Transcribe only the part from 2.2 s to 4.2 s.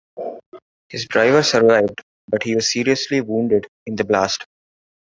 but he was seriously wounded in the